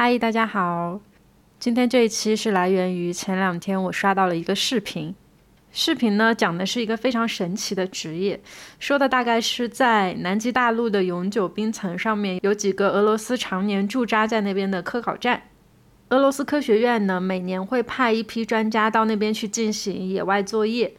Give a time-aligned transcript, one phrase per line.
[0.00, 1.00] 嗨，大家好。
[1.58, 5.12] 今天这一期是来源于前两天我刷到了一个视频，
[5.72, 8.40] 视频呢讲的是一个非常神奇的职业，
[8.78, 15.42] 说的大概是在南极大陆的永久冰层上面有几个俄罗斯常年驻扎在那边的科考站，
[16.10, 20.94] 俄罗斯科学院呢每年会派一批专家到那边去进行野外作业。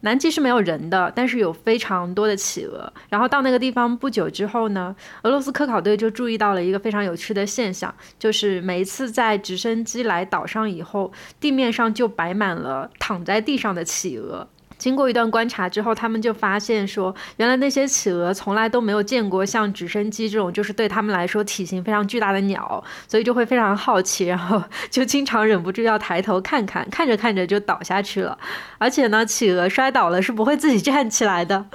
[0.00, 2.92] 南极是没有人的，但是有非常多的企鹅。
[3.08, 14.48] 然后到那个地方不久之后呢，俄罗斯科考队就注意到了一个非常有趣的现象，就是每一次在直升机来岛上以后，地面上就摆满了躺在地上的企鹅。
[14.78, 28.38] 经过一段观察之后，他们就发现说，原来那些企鹅从来都没有见过像直升机这种，就是对他们来说体型非常巨大的鸟，所以就会非常好奇，然后就经常忍不住要抬头看看，看着看着就倒下去了。
[28.78, 31.66] 而且呢，企鹅摔倒了是不会自己站起来的，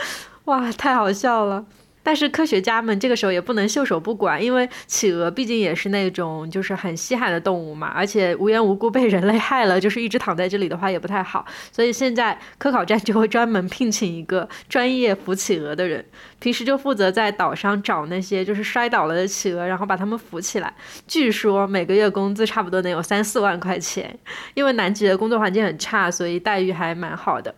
[0.46, 1.66] 哇，太好笑了。
[2.04, 11.46] 但是科学家们这个时候也不能袖手不管，因为企鹅毕竟也是那种就是很稀罕的动物嘛，而且无缘无故被人类害了，就是一直躺在这里的话也不太好。
[11.72, 16.06] 所以现在科考站就会专门聘请一个专业扶企鹅的人，
[16.40, 20.74] 平时就负责在岛上找那些就是摔倒了的企鹅，然后把它们扶起来。
[21.08, 24.20] 据说每个月工资差不多能有三四万块钱，
[24.54, 27.56] 因为南极的工作环境很差，所以待遇还蛮好的。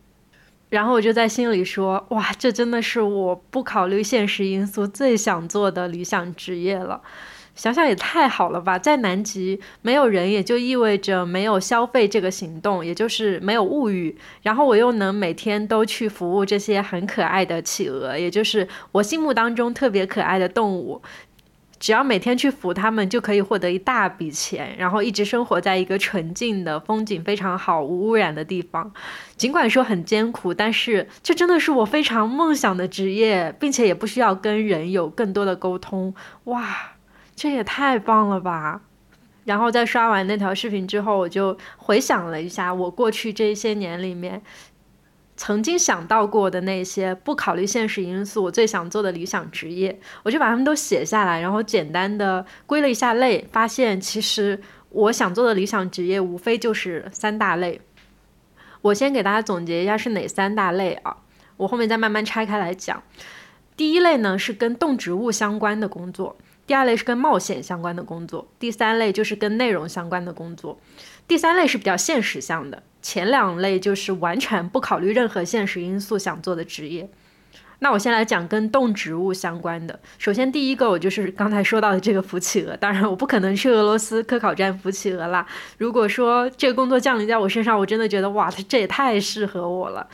[0.69, 7.01] 然后我就在心里说：“哇，这真的是我不考虑现实因素最想做的理想职业了。
[7.55, 8.77] 想想也太好了吧！
[8.77, 14.13] 在南极没有人，也就意味着没有消费这个行动，也就是没有物欲。
[14.41, 21.01] 然后我又能每天都去服务这些很可爱的企鹅，也就是我心目当中特别可爱的动物。”
[21.79, 28.91] 只要每天去扶他们，就可以获得一大笔钱，然后一直生活在一个纯净的、风景非常好、无污染的地方。
[29.35, 36.15] 尽管说很艰苦，但是这真的是我非常梦想的职业，并且也不需要跟人有更多的沟通。
[36.45, 36.93] 哇，
[37.35, 38.81] 这也太棒了吧！
[39.43, 44.41] 然后在刷完那条视频之后，我就回想了一下我过去这些年里面。
[45.37, 57.81] 曾经想到过的那些不考虑现实因素，我最想做的理想职业，我就把它们都写下来，然后简单的归了一下类，发现其实我想做的理想职业无非就是三大类。
[58.81, 61.17] 我先给大家总结一下是哪三大类啊？
[61.57, 63.03] 我后面再慢慢拆开来讲。
[63.75, 70.79] 第一类呢是跟动植物相关的工作，第二类是跟冒险相关的工作，第三类就是跟内容相关的工作。
[71.27, 72.83] 第三类是比较现实向的。
[73.01, 77.07] 前两类就是完全不考虑任何现实因素想做的职业。
[77.79, 79.99] 那我先来讲跟动植物相关的。
[80.17, 82.75] 首先第一个，我就是刚才说到的这个扶企鹅。
[82.77, 85.45] 当然，我不可能去俄罗斯科考站扶企鹅啦。
[85.77, 90.07] 如果说这个工作降临在我身上，我真的觉得哇，它这也太适合我了。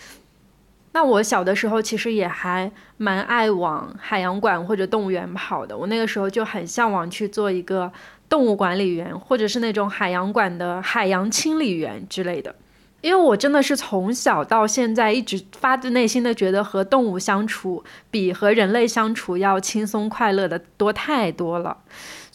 [0.93, 5.77] 那我小的时候其实也还蛮爱往海洋馆或者动物园跑的。
[5.77, 7.91] 我那个时候就很向往去做一个
[8.27, 12.53] 动物管理员，或者是那种海洋馆的海洋清理员之类的。
[12.99, 21.75] 因为我真的是从小到现在一直发自内心的觉得和动物相处比和人类相处要轻松快乐的多太多了，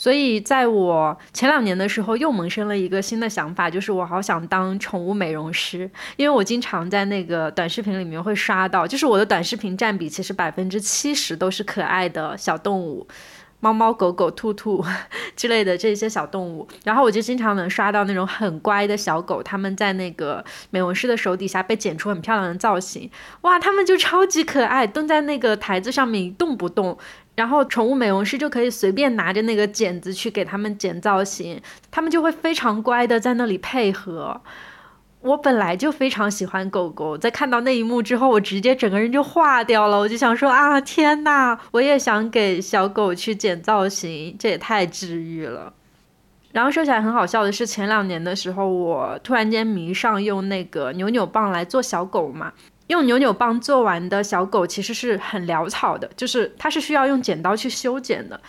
[0.06, 13.04] 所以在我前两年的时候又萌生了一个新的想法，就是我好想当宠物美容师，因为我经常在那个短视频里面会刷到，就是我的短视频占比其实百分之七十都是可爱的小动物。
[13.66, 14.84] 猫猫狗狗、兔兔
[15.34, 23.10] 之类的这些小动物，然后我就经常能刷到那种很乖的小狗，它们在那个美容师的手底下被剪出很漂亮的造型，
[23.40, 26.96] 哇，它们就超级可爱，蹲在那个台子上面一动不动，
[27.34, 31.60] 然后宠物美容师就可以随便拿着那个剪子去给它们剪造型，
[31.90, 34.40] 它们就会非常乖的在那里配合。
[35.26, 39.98] 我本来就非常喜欢狗狗，在看到那一幕之后，我直接整个人就化掉了。
[39.98, 45.72] 我就想说啊，天呐，我也想给小狗去剪造型，这也太治愈了。
[46.52, 52.52] 然后说起来很好笑的是，前两年的时候，我突然间迷上用那个扭扭棒来做小狗嘛。
[52.86, 58.40] 用扭扭棒做完的小狗其实是很潦草的，就是它是需要用剪刀去修剪的。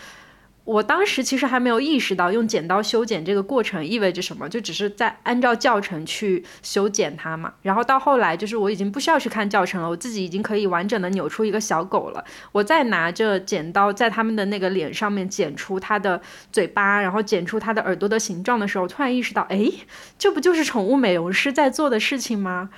[0.67, 7.53] 我当时其实还没有意识到用剪刀修剪这个过程意味着什么，就只是在按照教程去修剪它嘛。
[7.61, 12.21] 然后到后来，就是我已经不需要去看教程了，我自己已经可以完整的扭出一个小狗了。
[12.51, 16.21] 我再拿着剪刀在他们的那个脸上面剪出它的
[16.51, 19.71] 嘴巴，然后剪出它的耳朵的形状的时候，突然意识到，哎，
[20.19, 22.71] 这不就是宠物美容师在做的事情吗？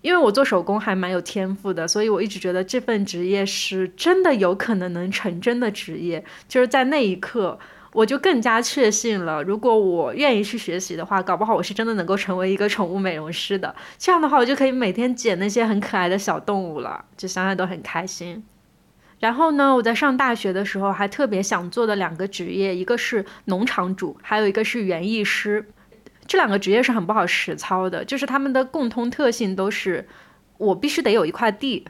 [0.00, 6.24] 因为我做手工还蛮有天赋的，所以我一直觉得这份职业是真的有可能能成真的职业。
[6.46, 7.58] 就是在那一刻，
[7.92, 13.74] 我就更加确信了，如果我愿意去学习的话，搞不好我是真的能够成为一个宠物美容师的。
[13.98, 18.44] 这样的话，我就可以每天剪那些很可爱的小动物了，就想想都很开心。
[19.18, 25.66] 然后呢，我在上大学的时候还特别想做的两个职业，一个是农场主，还有一个是园艺师。
[26.28, 30.06] 这两个职业是很不好实操的，就是他们的共通特性都是
[30.58, 31.86] 我必须得有一块地。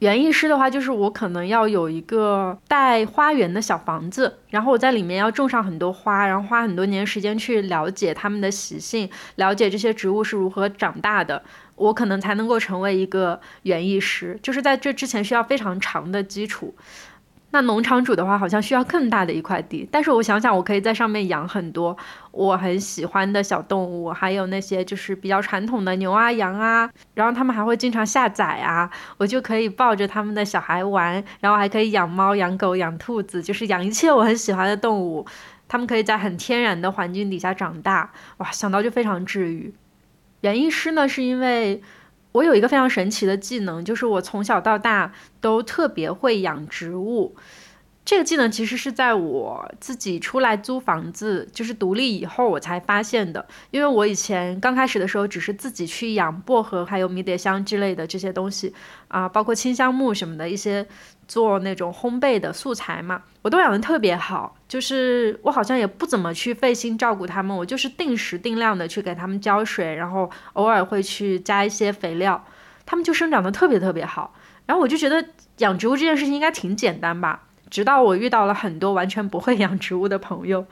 [0.00, 11.42] 园艺师的话，就是我可能要有一个带花园的小房子，然后我在里面要种上很多花，然后花很多年时间去了解它们的习性，了解这些植物是如何长大的。
[11.76, 16.74] 我可能才能够成为一个园艺师，就是在这之前需要非常长的基础。
[17.54, 21.96] 那农场主的话，好像需要更大的一块地，但是我想想，我可以在上面养很多
[22.32, 35.24] 我很喜欢的小动物，还有那些就是比较传统的牛啊、羊啊，然后他们还会经常下崽啊，我就可以抱着他们的小孩玩，然后还可以养猫、养狗、养兔子，就是养一切我很喜欢的动物，
[35.68, 39.72] 他们可以在很天然的环境底下长大，哇，想到就非常治愈。
[40.40, 41.80] 园艺师呢，是因为
[42.34, 47.36] 我有一个非常神奇的技能，就是我从小到大都特别会养植物。
[48.04, 53.46] 这个技能其实是在我自己出来租房子，就是独立以后我才发现的。
[53.70, 58.74] 因为我以前刚开始的时候，只是自己去养薄荷、还有迷迭香之类的这些东西
[59.08, 60.86] 啊，包括清香木什么的一些。
[61.26, 72.44] 做那种烘焙的素材嘛，我都养的特别好，就是我好像也不怎么去费心照顾它们，我就是定时定量的去给它们浇水，然后偶尔会去加一些肥料，
[72.84, 74.34] 它们就生长的特别特别好。
[74.66, 75.24] 然后我就觉得
[75.58, 80.66] 养植物这件事情应该挺简单吧，直到我遇到了很多完全不会养植物的朋友。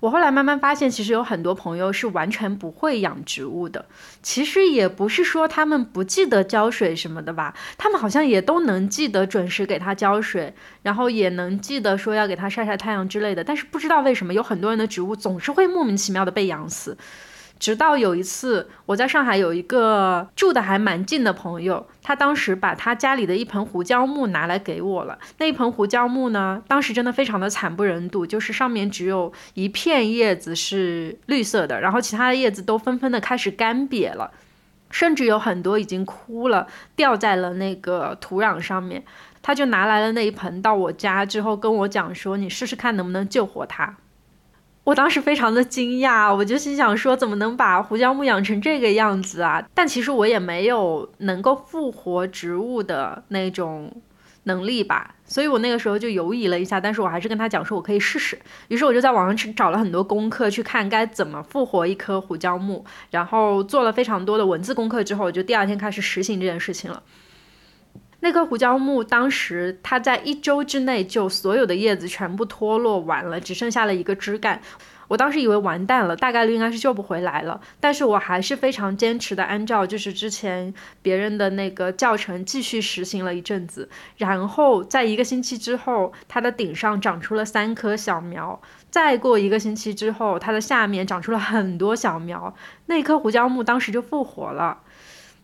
[0.00, 3.84] 我后来慢慢发现，其实有很多朋友是完全不会养植物的。
[4.22, 13.42] 其实也不是说他们不记得浇水什么的吧，他们好像也都能记得准时给它浇水，然后也能记得说要给它晒晒太阳之类的。
[13.42, 16.96] 但是不知道为什么，有很多人的植物总是会莫名其妙的被养死。
[17.58, 25.18] 直到有一次，我在上海有一个住的还蛮近的朋友，他当时把他家里的一盆胡椒木拿来给我了。
[25.38, 34.30] 那一盆胡椒木呢，当时真的非常的惨不忍睹，就是上面只有一片叶子是绿色的，然后其他的叶子都纷纷的开始干瘪了，
[34.90, 39.02] 甚至有很多已经枯了，掉在了那个土壤上面。
[39.40, 43.96] 他就拿来了那一盆到我家之后跟我讲说：“你试试看能不能救活它。”
[44.88, 49.62] 我当时非常的惊讶，我就心想说，怎么能把胡椒木养成这个样子啊？
[49.74, 53.92] 但其实我也没有能够复活植物的那种
[54.44, 58.38] 能力吧，所以我那个时候就犹疑了一下，但是我还是跟他讲说，我可以试试。
[58.68, 67.02] 于是我就在网上去找了很多功课，去看该怎么复活一棵胡椒木，然后做了非常多的文字功课之后，我就第二天开始实行这件事情了。
[68.20, 74.60] 那棵胡椒木当时它在一周之内就所有的叶子全部脱落完了，只剩下了一个枝干。
[75.06, 77.58] 我当时以为完蛋了，大概率应该是救不回来了。
[77.80, 83.88] 但是我还是非常坚持的按照就是之前别人的那个教程继续实行了一阵子。
[84.18, 88.60] 然后在一个星期之后，它的顶上长出了三棵小苗。
[88.90, 92.54] 再过一个星期之后，它的下面长出了很多小苗。
[92.86, 94.78] 那棵胡椒木当时就复活了。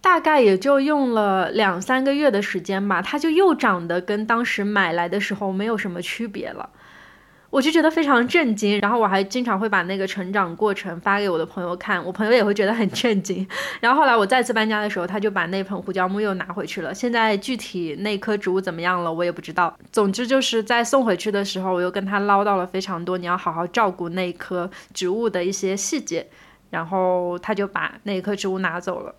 [0.05, 6.69] 大概也就用了两三个月的时间吧，它就又长得跟当时买来的时候没有什么区别了，
[7.49, 8.79] 我就觉得非常震惊。
[8.81, 13.49] 然后我还经常会把那个成长过程发给我的朋友看，我朋友也会觉得很震惊。
[13.81, 16.93] 然后后来我再次搬家的时候，他就把那盆胡椒木又拿回去了。
[16.93, 19.75] 现在具体那棵植物怎么样了，我也不知道。
[19.91, 26.27] 总之就是在送回去的时候，我又跟他唠叨了非常多，你要好好照顾那棵植物的一些细节。
[26.69, 29.15] 然后他就把那棵植物拿走了。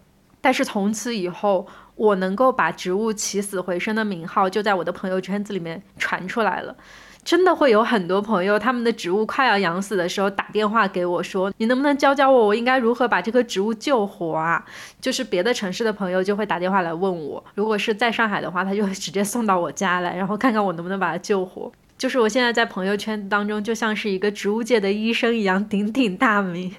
[0.45, 6.75] 但是从此以后，我能够把植物起死回生的名号就在我的朋友圈子里面传出来了。
[7.23, 14.63] 真的会有很多朋友，他们的植物快要养死的时候打电话给我说：“你能不能教教我，我应该如何把这棵植物救活啊？”
[15.01, 21.71] 就是别的城市的朋友就会打电话来问我，如果是在上海的话，他就会直接送到我家来，然后看看我能不能把它救活。
[21.97, 26.71] 就是我现在在朋友圈当中就像是一个植物界的医生一样，鼎鼎大名。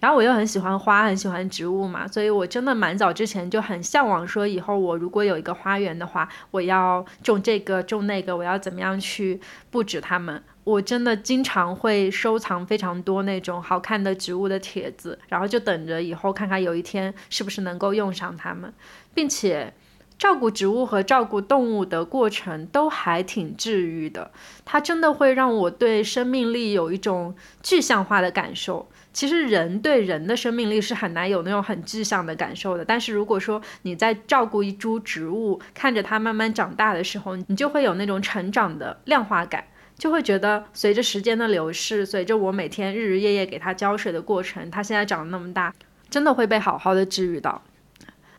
[0.00, 9.40] 然后我又很喜欢花，很喜欢植物嘛，所以我真的蛮早之前就很向往，说以后我如果有一个花园的话，我要种这个种那个，我要怎么样去
[9.70, 10.42] 布置它们。
[10.62, 18.70] 我真的经常会收藏非常多那种好看的植物的帖子，然后就等着以后看看有一天是不是能够用上它们，
[19.14, 19.72] 并且
[20.18, 24.30] 照顾植物和照顾动物的过程都还挺治愈的，
[24.66, 28.86] 它真的会让我对生命力有一种具象化的感受。
[29.12, 39.64] 其实人对人的生命力是很难有那种很具象的感受的，但是如果说你在照顾一株植物，看着它慢慢长大的时候，你就会有那种成长的量化感，
[39.96, 45.74] 就会觉得随着时间的流逝，随着我每天日日夜夜给它浇水的过程，它现在长得那么大，
[46.08, 47.62] 真的会被好好的治愈到。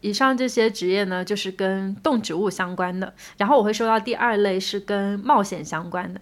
[0.02, 3.14] 以上这些职业呢，就是跟动植物相关的。
[3.38, 6.22] 然后我会说到第二类是跟冒险相关的。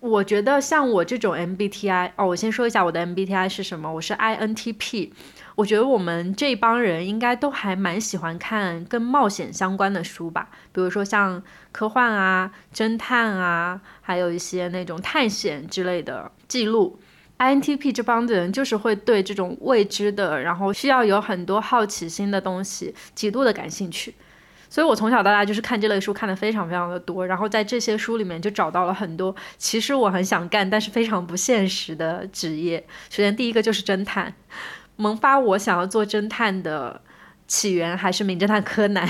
[0.00, 5.10] 我觉得像我这种 MBTI 哦，我先说一下我的 MBTI 是什么，我是 INTP。
[5.56, 16.98] 我觉得我们这帮人应该都还蛮喜欢看跟冒险相关的书吧，比如说像科幻啊、侦探啊，还有一些那种探险之类的记录。
[17.38, 24.14] INTP 这帮的人就是会对这种未知的，然后需要有很多好奇心的东西极度的感兴趣。
[24.70, 32.86] 所以我从小到大就是看这类书看的非常非常的多，然后在这些书里面就找到了很多其实我很想干但是非常不现实的职业。
[33.10, 34.32] 首先第一个就是侦探，
[34.94, 37.02] 萌发我想要做侦探的
[37.48, 39.08] 起源还是名侦探柯南。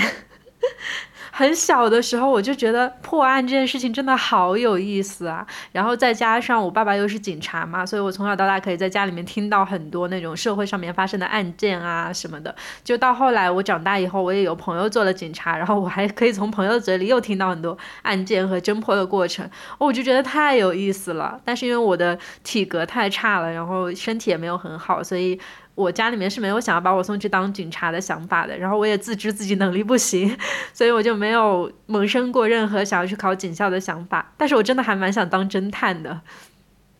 [1.41, 12.55] 很小的时候我就觉得破案这件事情真的好有意思啊，然后再加上我爸爸又是警察嘛，所以我从小到大可以在家里面听到很多那种社会上面发生的案件啊什么的。
[12.83, 21.41] 就到后来我长大以后，我也有朋友做了警察，然后我还可以从朋友嘴里又听到很多案件和侦破的过程，我就觉得太有意思了。
[21.43, 25.39] 但是因为我的体格太差了，然后身体也没有很好，所以。
[25.73, 30.37] 我家里面是没有想要把我送去当警察的想法的，然后我也自知自己能力不行，
[30.73, 34.33] 所以我就没有萌生过任何想要去考警校的想法。
[34.37, 36.21] 但是我真的还蛮想当侦探的，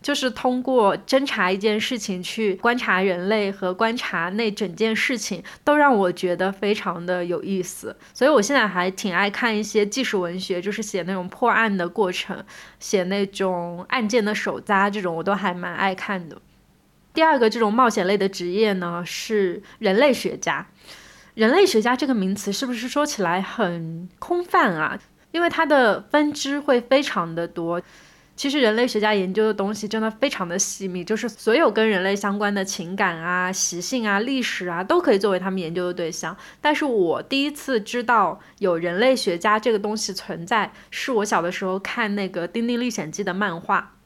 [0.00, 7.94] 就是通过侦查一件事情去观察人类和观察那整件事情，都让我觉得非常的有意思。
[8.12, 12.42] 所以我现在还挺爱看一些纪实文学，就是写那种破案的过程，
[12.80, 16.36] 写那种案件的手札这种，我都还蛮爱看的。
[17.14, 20.66] 第二个这种冒险类的职业呢，是人类学家。
[21.34, 24.98] 人类学家这个名词是不是说起来很空泛啊？
[25.30, 27.80] 因为它的分支会非常的多。
[28.34, 36.36] 其实人类学家研究的东西真的非常的细密，就是所有跟人类相关的情感啊、习性啊、历史啊，都可以作为他们研究的对象。
[36.60, 43.96] 但是我第一次知道有人类学家这个东西存在，是我小的时候看那个《丁丁历险记》的漫画。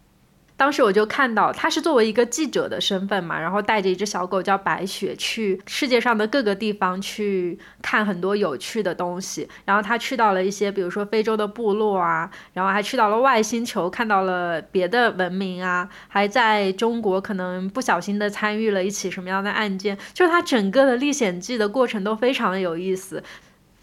[0.57, 9.47] 当时我就看到他是作为一个记者的身份嘛，然后带着一只小狗叫白雪去世界上的各个地方去看很多有趣的东西。
[9.67, 19.97] 然后他去到了一些，比如说非洲的部落啊，然后还去到了外星球，看到了别的文明啊，还在中国可能不小心的参与了一起什么样的案件。
[20.15, 23.23] 就是他整个的历险记的过程都非常的有意思。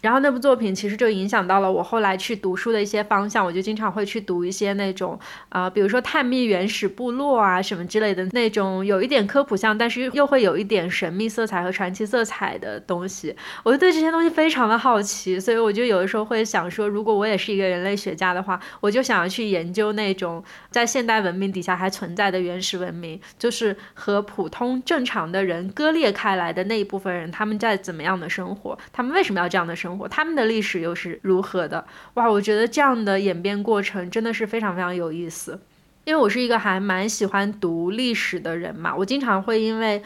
[0.04, 5.18] 然后那部作品其实就影响到了我后来去读书的一些方向，我就经常会去读一些那种
[5.48, 13.34] 啊，比如说探秘原始部落啊什么之类的那种有一点科普向，但是又会有一点神秘色彩和传奇色彩的东西。
[13.62, 29.93] 我就对这些东西非常的好奇，所以我就有的时候会想说，如果我也是一个人类学家的话，我就想要去研究那种在现代文明底下还存在的原始文明，就是和普通正常的人割裂开来的那一部分人，他们在怎么样的生活，他们为什么要这样的生活。
[30.08, 31.84] 他们的历史又是如何的？
[32.14, 35.60] 哇，我觉得这样的演变过程真的是非常非常有意思。
[36.04, 40.02] 因为我是一个还蛮喜欢读历史的人嘛，我经常会因为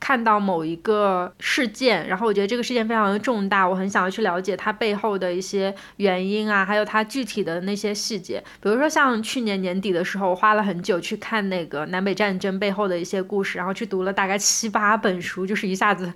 [0.00, 8.42] 看到某一个事件，然后我觉得这个事件非常的重大，我很想要去了解它背后的一些原因啊，还有它具体的那些细节。
[8.62, 16.10] 比如说像去年年底的时候，我花了很久去看那个南北战争背后的一些故事，然后去读了大概七八本书，就是一下子。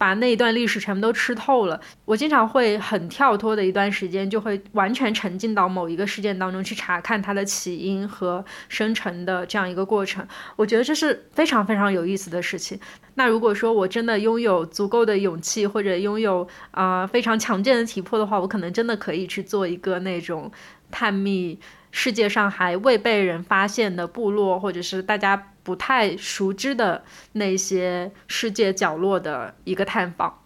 [0.00, 1.78] 把那一段历史全部都吃透了。
[2.06, 10.26] 我经常会很跳脱的一段时间，就会完全沉浸到某一个事件当中去查看它的起因和生成的这样一个过程。
[10.56, 12.80] 我觉得这是非常非常有意思的事情。
[13.16, 20.50] 那如果说我真的拥有足够的勇气，或者拥有啊非常强健的体魄的话，我可能真的可以去做一个那种
[20.90, 21.60] 探秘
[21.90, 25.46] 世界上还未被人发现的部落，或者是大家。
[25.62, 30.42] 不太熟知的那些世界角落的一个探访，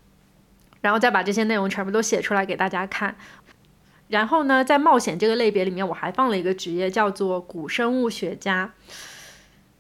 [0.81, 3.15] 然后再把这些内容全部都写出来给大家看。
[4.09, 8.73] 然后呢，在冒险这个类别里面，我还放了一个职业叫做古生物学家。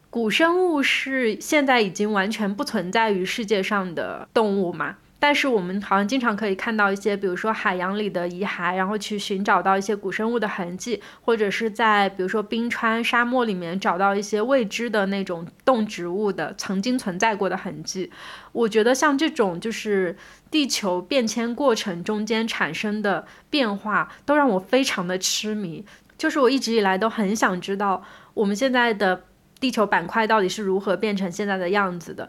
[0.09, 4.99] 古生物是现在已经完全不存在于世界上的动物嘛？
[5.26, 18.10] 但是我们好像经常可以看到一些，比如说海洋里的遗骸，然后去寻找到一些古生物的痕迹，或者是在比如说冰川、沙漠里面找到一些未知的那种动植物的曾经存在过的痕迹。
[18.52, 20.14] 我觉得像这种就是
[20.50, 25.86] 地球变迁过程中间产生的变化，都让我非常的痴迷。
[26.18, 28.04] 就是我一直以来都很想知道，
[28.34, 29.24] 我们现在的
[29.58, 32.28] 地球板块到底是如何变成现在的样子的。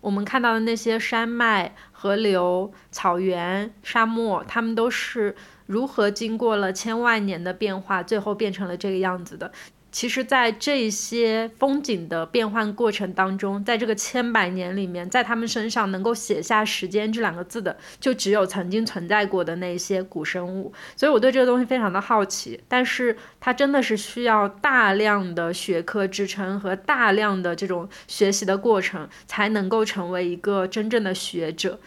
[0.00, 9.52] 我们看到的那些山脉、河流、草原、沙漠，它们都是如何经过了千万年的变化，最后变成了这个样子的。
[9.92, 20.72] 其实，在这些风景的变换过程当中，在这个千百年里面，在他们身上能够写下“时间”这两个字的，就只有曾经存在过的那些古生物。
[20.94, 31.80] 所以我对这个东西非常的好奇，但是它真的是需要大量的学科支撑和大量的这种学习的过程，才能够成为一个真正的学者。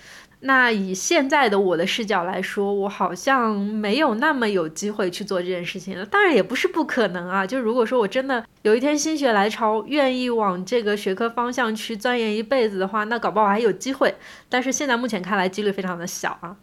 [0.45, 6.05] 那以现在的我的视角来说，我好像没有那么有机会去做这件事情了。
[6.05, 14.13] 当然也不是不可能啊，就如果说我真的有一天心血来潮，愿意往这个学科方向去钻研一辈子的话，那搞不好还有机会。
[14.49, 16.57] 但是现在目前看来，几率非常的小啊。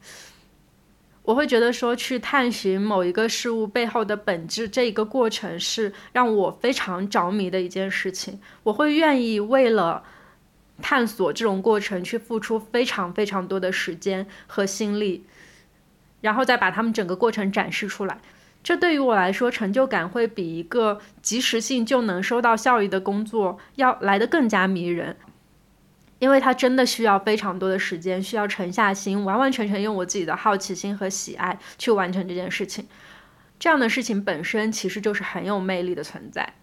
[1.23, 8.39] 我会觉得说，去探寻某一个事物背后的本质，这一个过程是让我非常着迷的一件事情。
[8.63, 10.03] 我会愿意为了。
[10.81, 15.25] 探索这种过程，去付出非常非常多的时间和心力，
[16.21, 18.19] 然后再把他们整个过程展示出来。
[18.63, 25.17] 这对于我来说，成就感会比一个及时性就能收到效益的工作要来得更加迷人，
[26.19, 32.87] 因为它真的需要非常多的时间，需要沉下心，完完全全用我自己的好奇心和喜爱去完成这件事情。
[33.59, 36.55] 这样的事情本身其实就是很有魅力的存在。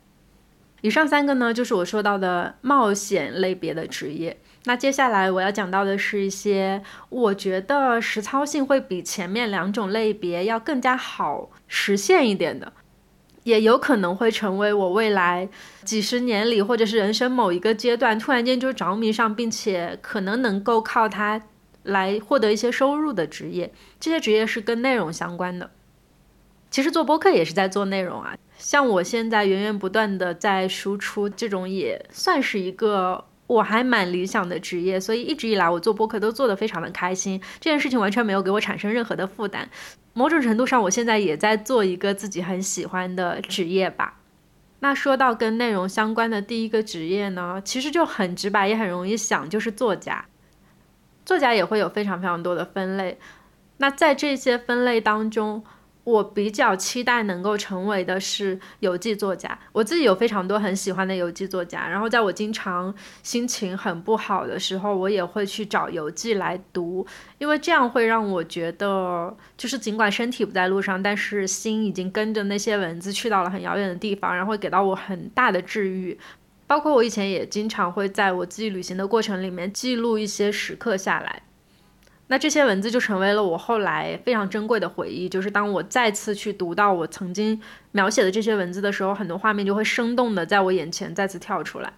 [0.82, 4.38] 以上三个呢，就是我说到的冒险类别的职业。
[4.66, 12.74] 那接下来我要讲到的是一些我觉得实操性会比前面两种类别要更加好实现一点的，
[13.44, 15.48] 也有可能会成为我未来
[15.84, 21.42] 几十年里或者是人生某一个阶段突然间就着迷上，并且可能能够靠它
[21.84, 23.74] 来获得一些收入的职业。
[24.00, 25.72] 这些职业是跟内容相关的。
[26.70, 28.36] 其实做播客也是在做内容啊。
[28.58, 39.70] 像我现在源源不断的在输出，这种也算是一个我还蛮理想的职业，所以一直以来我做播客都做得非常的开心，这件事情完全没有给我产生任何的负担。
[40.14, 44.20] 某种程度上，我现在也在做一个自己很喜欢的职业吧。
[44.80, 50.26] 那说到跟内容相关的第一个职业呢，其实就很直白，也很容易想，就是作家。
[51.24, 53.20] 作家也会有非常非常多的分类，
[53.78, 55.64] 那在这些分类当中。
[56.08, 59.60] 我比较期待能够成为的是游记作家。
[59.74, 67.06] 我自己有非常多很喜欢的游记作家，然后在我经常心情很不好的时候，我也会去找游记来读，
[67.40, 76.18] 因为这样会让我觉得，就是尽管身体不在路上，但是心已经跟着那些文字去到了很遥远的地方，然后会给到我很大的治愈。
[76.68, 81.42] 包括我以前也经常会在我自己旅行的过程里面记录一些时刻下来。
[82.28, 85.30] 那这些文字就成为了我后来非常珍贵的回忆。
[85.30, 87.62] 就是当我再次去读到我曾经
[87.92, 91.94] 描写的这些文字的时候，很多画面就会生动的在我眼前再次跳出来。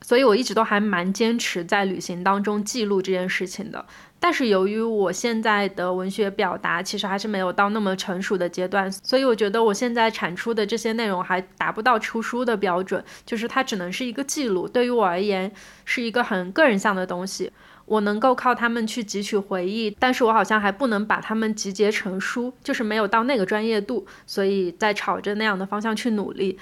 [0.00, 3.84] 所以我一直都还蛮坚持在旅行当中记录这件事情的。
[4.20, 14.68] 但是由于我现在的文学表达其实还是没有到那么成熟的阶段，所以我觉得我现在产出的这些内容还达不到出书的标准，就是它只能是一个记录。
[14.68, 15.52] 对于我而言，
[15.84, 17.52] 是一个很个人向的东西。
[17.88, 26.58] 我能够靠他们去汲取回忆，但是我好像还不能把他们集结成书，就是没有到那个专业度，所以在朝着那样的方向去努力。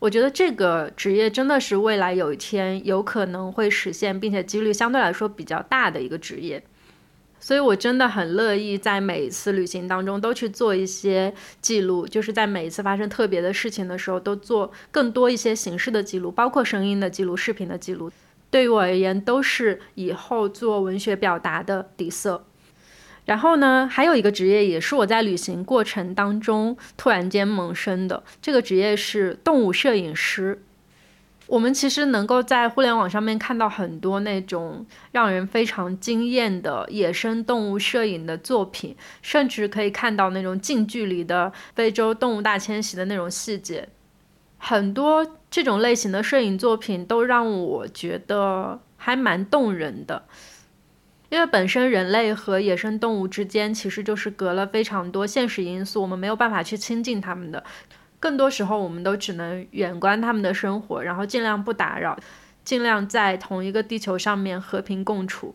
[0.00, 6.62] 我觉得这个职业真的是未来有一天有可能会实现，并且几率相对来说比较大的一个职业，
[7.38, 18.10] 所以我真的很乐意在每一次旅行当中都去做一些记录，就是在每一次发生特别的事情的时候都做更多一些形式的记录，包括声音的记录、视频的记录。
[18.50, 22.44] 对于我而言，都是以后做文学表达的底色。
[23.26, 28.24] 然后呢，还有一个职业，也是我在旅行过程当中突然间萌生的。
[28.42, 30.62] 这个职业是动物摄影师。
[31.46, 43.88] 我们其实能够在互联网上面看到很多那种让人非常惊艳的野生动物摄影的作品，甚至可以看到那种近距离的非洲动物大迁徙的那种细节。
[44.62, 50.22] 很多这种类型的摄影作品都让我觉得还蛮动人的，
[51.30, 57.64] 因为本身人类和野生动物之间其实就是隔了非常多现实因素，我们没有办法去亲近它们的，
[58.20, 62.18] 更多时候我们都只能远观他们的生活，然后尽量不打扰，
[62.62, 65.54] 尽量在同一个地球上面和平共处。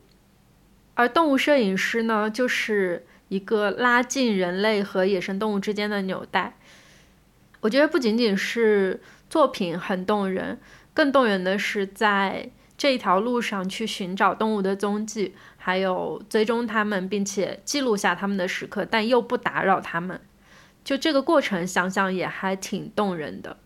[0.95, 6.57] 而动物摄影师呢，就是一个拉近人类和野生动物之间的纽带。
[7.65, 10.59] 我觉得不仅仅是作品很动人，
[10.93, 20.21] 更动人的是在这一条路上去寻找动物的踪迹，还有追踪它们，并且记录下它们的时刻，但又不打扰它们。
[20.83, 23.57] 就这个过程，想想也还挺动人的。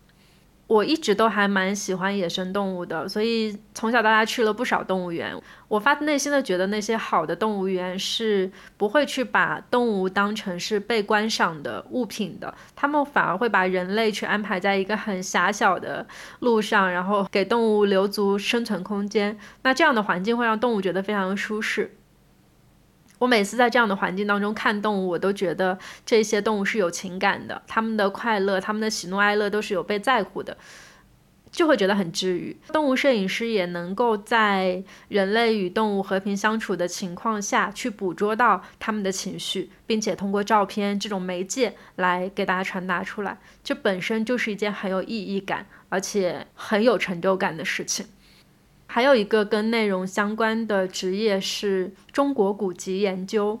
[0.70, 5.36] 我一直都还蛮喜欢野生动物的，所以从小到大去了不少动物园。
[5.66, 16.06] 我发自内心的觉得那些好的动物园是不会去把动物当成是被观赏的物品的，他们反而会把人类去安排在一个很狭小的
[16.38, 19.36] 路上，然后给动物留足生存空间。
[19.64, 21.96] 那这样的环境会让动物觉得非常舒适。
[23.20, 30.56] 我每次在这样的环境当中看动物，我都觉得这些动物是有情感的，他们的快乐、他们的喜怒哀乐都是有被在乎的，
[31.50, 32.56] 就会觉得很治愈。
[32.72, 48.06] 动物摄影师也能够在人类与动物和平相处的情况下去捕捉到他们的情绪，并且通过照片这种媒介来给大家传达出来，这本身就是一件很有意义感，而且很有成就感的事情。
[48.92, 53.60] 还有一个跟内容相关的职业是中国古籍研究，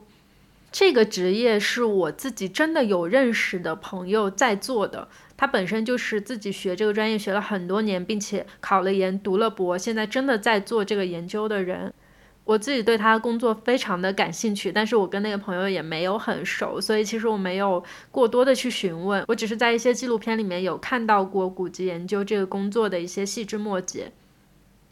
[0.72, 11.94] 这个职业是我自己真的有认识的朋友在做的，他本身就是自己学这个专业学了很多年，并且考了研、读了博，现在真的在做这个研究的人。
[12.42, 24.10] 我自己对他的工作非常的感兴趣，但是我跟那个朋友也没有很熟，所以其实我没有过多的去询问，我只是在一些纪录片里面有看到过古籍研究这个工作的一些细枝末节。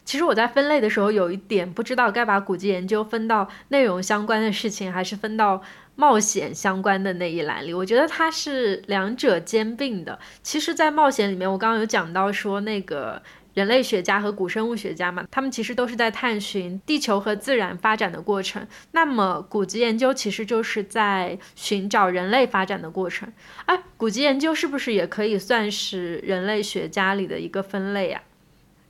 [0.09, 5.61] 其实我在分类的时候有一点不知道该把古籍研究分到内容相关的事情，还是分到
[5.95, 7.71] 冒险相关的那一栏里。
[7.71, 10.17] 我觉得它是两者兼并的。
[10.41, 13.21] 其实，在冒险里面，我刚刚有讲到说，那个
[13.53, 18.65] 人类学家和古生物学家嘛，他们其实都是在探寻地球和自然发展的过程。
[18.93, 23.31] 那么，古籍研究其实就是在寻找人类发展的过程。
[23.67, 28.23] 哎，古籍研究是不是也可以算是人类学家里的一个分类啊？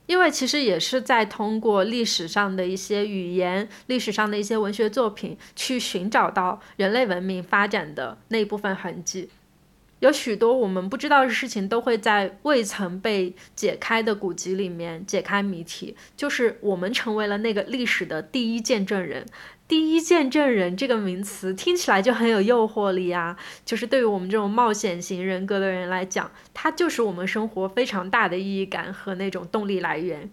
[0.09, 9.29] 因为其实也是在通过历史上的一些语言、历史上的一些文学作品，去寻找到人类文明发展的那部分痕迹。
[9.99, 19.23] 有许多我们不知道的事情，都会在未曾被解开的古籍里面解开谜题，就是我们成为了那个历史的第一见证人。
[19.69, 23.37] 第一见证人这个名词听起来就很有诱惑力啊！
[23.63, 30.31] 就是对于我们这种冒险型人格的人来讲，它就是我们生活非常大的意义感和那种动力来源。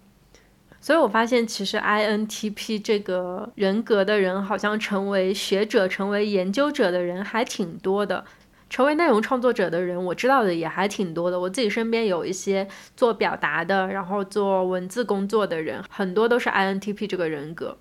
[0.81, 8.25] 所以我发现，其实 INTP 这个人格的人，好像成为学者、成为研究者的人还挺多的。
[8.71, 11.39] 成为内容创作者的人，我知道的也还挺多的。
[11.39, 17.77] 我自己身边有一些做表达的，然后做文字工作的人，很多都是 INTP 这个人格。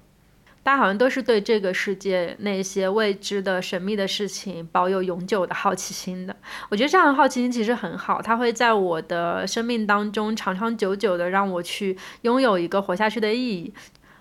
[0.66, 6.36] 大家好像都是对这个世界那些未知的神秘的事情保有永久的好奇心的。
[6.70, 13.72] 我觉得这样的好奇心其实很好，它会在我的生命当中长长久久的让我去拥有一个活下去的意义。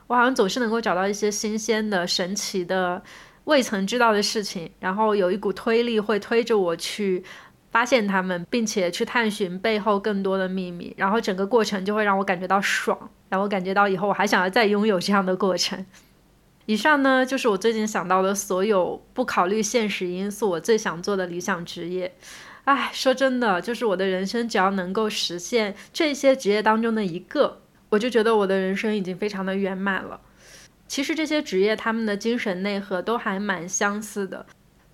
[0.06, 3.02] 我好像总是能够找到一些新鲜的、神奇的、
[3.44, 7.24] 未曾知道的事情，然后有一股推力会推着我去
[7.70, 10.92] 发现它们，并且去探寻背后更多的秘密。
[10.98, 15.86] 然后整个过程就会让我感觉到爽，让我感觉到以后我还想要再拥有这样的过程。
[16.66, 22.14] 以上呢，就是我最近想到的所有不考虑现实因素，我最想做的理想职业。
[22.64, 30.20] 唉，说真的，就是我的人生只要能够实现这些职业当中的一个，我就觉得我的人生已经非常的圆满了。
[30.88, 34.46] 其实这些职业他们的精神内核都还蛮相似的，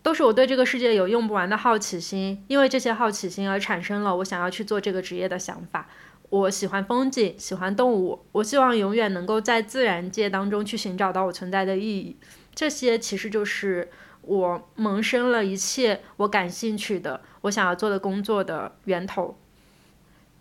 [0.02, 5.88] 都是我对这个世界有用不完的好奇心，因为这些好奇心而产生了我想要去做这个职业的想法。
[6.30, 8.24] 我喜欢风景，喜欢动物。
[8.32, 12.16] 我希望永远能够在自然界当中去寻找到我存在的意义。
[12.54, 13.90] 这些其实就是
[14.22, 19.36] 我萌生了一切我感兴趣的、我想要做的工作的源头。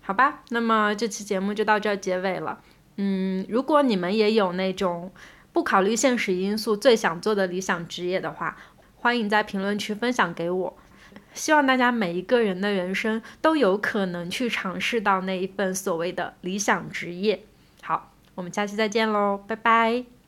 [0.01, 2.61] 好吧，那么这期节目就到这结尾了。
[2.97, 5.11] 嗯，如果你们也有那种
[5.51, 8.57] 不考虑现实因素最想做的理想职业的话，
[8.97, 10.77] 欢迎在评论区分享给我。
[11.33, 17.43] 希望大家每一个人的人生都有可能去尝试到那一份所谓的理想职业。
[17.81, 20.18] 好，我们下期再见喽，拜拜。